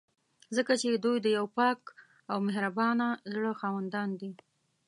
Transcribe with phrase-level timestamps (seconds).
[0.55, 1.79] ځکه چې دوی د یو پاک
[2.31, 4.31] او مهربانه زړه خاوندان دي.